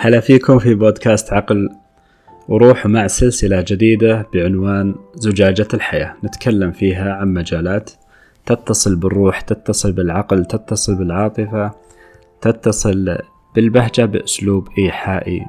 [0.00, 1.68] هلا فيكم في بودكاست عقل
[2.48, 6.14] وروح مع سلسلة جديدة بعنوان زجاجة الحياة.
[6.24, 7.90] نتكلم فيها عن مجالات
[8.46, 11.70] تتصل بالروح تتصل بالعقل تتصل بالعاطفة
[12.40, 13.18] تتصل
[13.54, 15.46] بالبهجة بأسلوب إيحائي.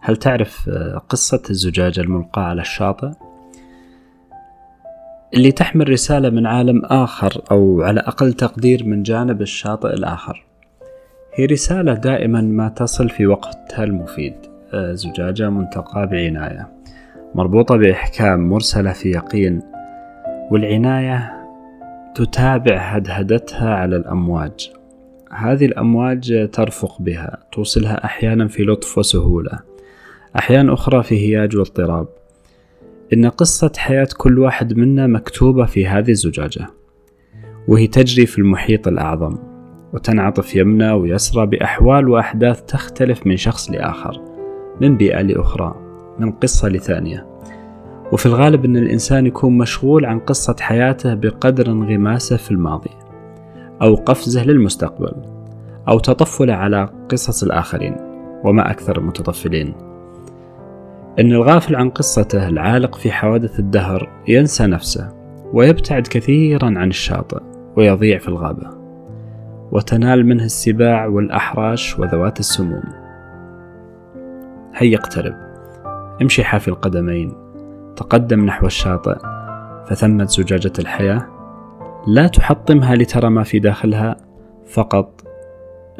[0.00, 0.70] هل تعرف
[1.08, 3.10] قصة الزجاجة الملقاة على الشاطئ؟
[5.34, 10.51] اللي تحمل رسالة من عالم آخر أو على أقل تقدير من جانب الشاطئ الآخر.
[11.34, 14.34] هي رسالة دائما ما تصل في وقتها المفيد
[14.74, 16.68] آه، زجاجة منتقاة بعناية
[17.34, 19.62] مربوطة بإحكام مرسلة في يقين
[20.50, 21.32] والعناية
[22.14, 24.72] تتابع هدهدتها على الأمواج.
[25.30, 29.58] هذه الأمواج ترفق بها توصلها أحيانا في لطف وسهولة
[30.36, 32.06] أحيانا أخرى في هياج واضطراب.
[33.12, 36.66] إن قصة حياة كل واحد منا مكتوبة في هذه الزجاجة
[37.68, 39.51] وهي تجري في المحيط الأعظم.
[39.92, 44.20] وتنعطف يمنى ويسرى بأحوال وأحداث تختلف من شخص لآخر
[44.80, 45.74] من بيئة لأخرى
[46.18, 47.26] من قصة لثانية.
[48.12, 52.90] وفي الغالب أن الإنسان يكون مشغول عن قصة حياته بقدر انغماسه في الماضي
[53.82, 55.12] أو قفزه للمستقبل
[55.88, 57.96] أو تطفله على قصص الآخرين
[58.44, 59.74] وما أكثر المتطفلين.
[61.18, 65.08] أن الغافل عن قصته العالق في حوادث الدهر ينسى نفسه
[65.52, 67.40] ويبتعد كثيرا عن الشاطئ
[67.76, 68.81] ويضيع في الغابة.
[69.72, 72.82] وتنال منه السباع والأحراش وذوات السموم.
[74.74, 75.34] هيا اقترب.
[76.22, 77.36] امشي حافي القدمين.
[77.96, 79.18] تقدم نحو الشاطئ.
[79.86, 81.26] فثمت زجاجة الحياة.
[82.06, 84.16] لا تحطمها لترى ما في داخلها.
[84.66, 85.22] فقط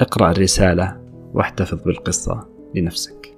[0.00, 0.97] اقرأ الرسالة
[1.34, 3.37] واحتفظ بالقصة لنفسك.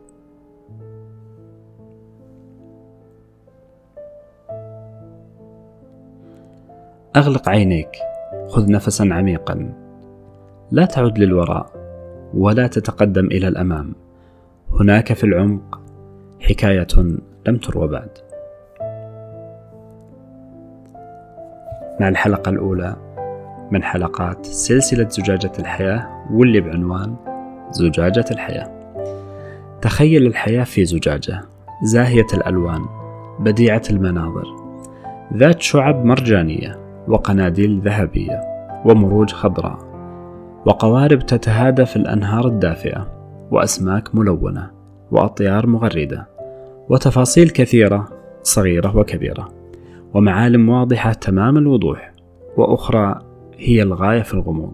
[7.16, 7.90] أغلق عينيك.
[8.48, 9.83] خذ نفسا عميقا.
[10.75, 11.67] لا تعد للوراء
[12.34, 13.94] ولا تتقدم إلى الأمام.
[14.80, 15.80] هناك في العمق
[16.41, 16.86] حكاية
[17.47, 18.11] لم تروى بعد.
[22.01, 22.96] مع الحلقة الأولى
[23.70, 27.17] من حلقات سلسلة زجاجة الحياة واللي بعنوان
[27.70, 28.70] زجاجة الحياة.
[29.83, 31.40] تخيل الحياة في زجاجة
[31.83, 32.84] زاهية الألوان
[33.40, 34.46] بديعة المناظر
[35.34, 38.40] ذات شعب مرجانية وقناديل ذهبية
[38.84, 39.83] ومروج خضراء.
[40.67, 43.07] وقوارب تتهادى في الأنهار الدافئة
[43.51, 44.70] وأسماك ملونة
[45.11, 46.27] وأطيار مغردة
[46.89, 48.08] وتفاصيل كثيرة
[48.42, 49.48] صغيرة وكبيرة
[50.14, 52.13] ومعالم واضحة تمام الوضوح
[52.57, 53.19] وأخرى
[53.58, 54.73] هي الغاية في الغموض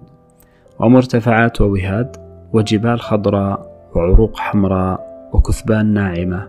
[0.79, 2.17] ومرتفعات ووهاد
[2.53, 6.49] وجبال خضراء وعروق حمراء وكثبان ناعمة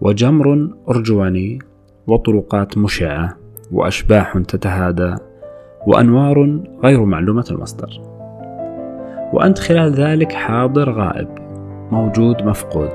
[0.00, 1.58] وجمر أرجواني
[2.06, 3.36] وطرقات مشعة
[3.72, 5.14] وأشباح تتهادى
[5.86, 8.17] وأنوار غير معلومة المصدر.
[9.32, 11.28] وأنت خلال ذلك حاضر غائب
[11.90, 12.90] موجود مفقود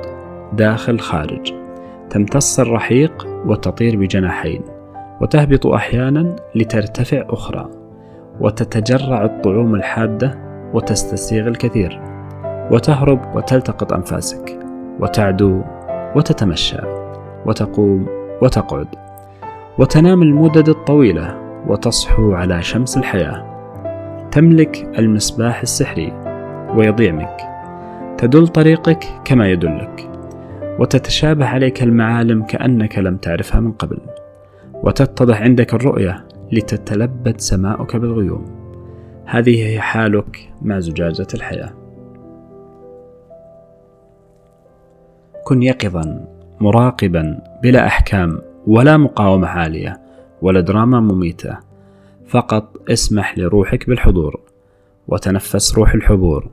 [0.54, 1.54] داخل خارج.
[2.10, 4.62] تمتص الرحيق وتطير بجناحين
[5.22, 7.70] وتهبط أحيانا لترتفع أخرى
[8.40, 10.40] وتتجرع الطعوم الحادة
[10.74, 12.02] وتستسيغ الكثير.
[12.72, 14.60] وتهرب وتلتقط أنفاسك
[15.00, 15.62] وتعدو
[16.16, 16.78] وتتمشى
[17.46, 18.08] وتقوم
[18.42, 18.88] وتقعد.
[19.78, 23.54] وتنام المدد الطويلة وتصحو على شمس الحياة.
[24.32, 26.23] تملك المصباح السحري.
[26.76, 27.38] ويضيع منك
[28.18, 30.10] تدل طريقك كما يدلك
[30.80, 34.00] وتتشابه عليك المعالم كأنك لم تعرفها من قبل
[34.74, 38.46] وتتضح عندك الرؤية لتتلبد سماؤك بالغيوم.
[39.26, 41.74] هذه هي حالك مع زجاجة الحياة.
[45.44, 46.28] كن يقظا
[46.60, 50.02] مراقبا بلا أحكام ولا مقاومة عالية
[50.42, 51.58] ولا دراما مميتة.
[52.28, 54.40] فقط اسمح لروحك بالحضور
[55.08, 56.50] وتنفس روح الحضور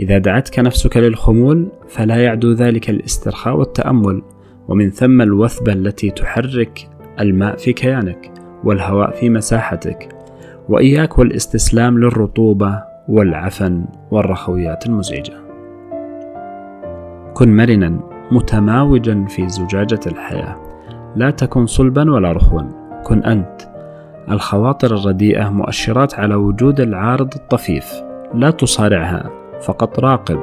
[0.00, 4.22] إذا دعتك نفسك للخمول فلا يعدو ذلك الاسترخاء والتأمل.
[4.68, 6.88] ومن ثم الوثبة التي تحرك
[7.20, 8.32] الماء في كيانك
[8.64, 10.08] والهواء في مساحتك.
[10.68, 15.32] وإياك والاستسلام للرطوبة والعفن والرخويات المزعجة
[17.34, 20.56] كن مرنا متماوجا في زجاجة الحياة.
[21.16, 22.62] لا تكن صلبا ولا رخوا.
[23.04, 23.60] كن أنت.
[24.30, 28.02] الخواطر الرديئة مؤشرات على وجود العارض الطفيف.
[28.34, 29.39] لا تصارعها.
[29.62, 30.38] فقط راقب.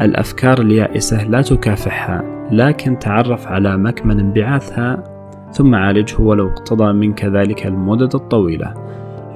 [0.00, 5.04] الأفكار اليائسة لا تكافحها لكن تعرف على مكمن انبعاثها
[5.52, 8.74] ثم عالجه ولو اقتضى منك ذلك المدد الطويلة.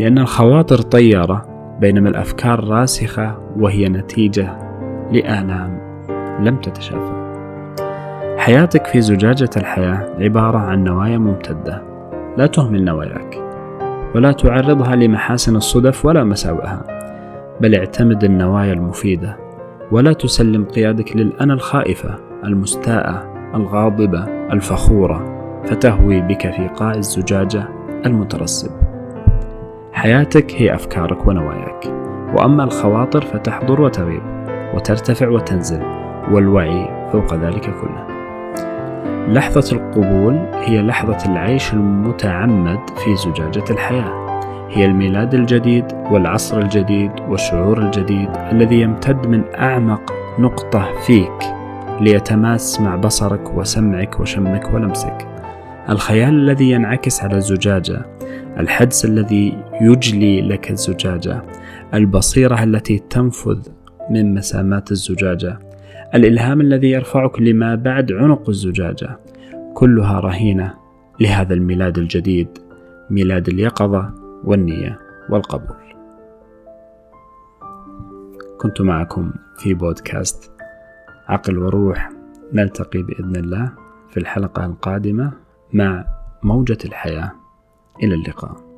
[0.01, 1.47] لأن الخواطر طيارة
[1.81, 4.59] بينما الأفكار راسخة وهي نتيجة
[5.13, 5.81] لآلام
[6.41, 7.25] لم تتشافى.
[8.39, 11.83] حياتك في زجاجة الحياة عبارة عن نوايا ممتدة.
[12.37, 13.45] لا تهمل نواياك
[14.15, 16.83] ولا تعرضها لمحاسن الصدف ولا مساوئها.
[17.61, 19.37] بل اعتمد النوايا المفيدة
[19.91, 22.15] ولا تسلم قيادك للأنا الخائفة
[22.45, 25.35] المستاءة الغاضبة الفخورة
[25.65, 27.69] فتهوي بك في قاع الزجاجة
[28.07, 28.71] المترسب
[29.93, 31.87] حياتك هي أفكارك ونواياك
[32.35, 34.23] وأما الخواطر فتحضر وتغيب
[34.75, 35.83] وترتفع وتنزل
[36.31, 38.07] والوعي فوق ذلك كله.
[39.29, 44.24] لحظة القبول هي لحظة العيش المتعمد في زجاجة الحياة.
[44.75, 51.55] هي الميلاد الجديد والعصر الجديد والشعور الجديد الذي يمتد من أعمق نقطة فيك
[52.01, 55.29] ليتماس مع بصرك وسمعك وشمك ولمسك.
[55.89, 58.07] الخيال الذي ينعكس على الزجاجة
[58.59, 61.43] الحدس الذي يجلي لك الزجاجة
[61.95, 63.59] البصيرة التي تنفذ
[64.11, 65.59] من مسامات الزجاجة
[66.15, 69.19] الإلهام الذي يرفعك لما بعد عنق الزجاجة
[69.75, 70.75] كلها رهينة
[71.21, 72.49] لهذا الميلاد الجديد
[73.11, 74.99] ميلاد اليقظة والنية
[75.31, 75.95] والقبول.
[78.61, 80.53] كنت معكم في بودكاست
[81.29, 82.11] عقل وروح.
[82.53, 83.73] نلتقي بإذن الله
[84.09, 85.33] في الحلقة القادمة
[85.73, 86.05] مع
[86.43, 87.33] موجة الحياة.
[88.03, 88.74] إلى اللقاء.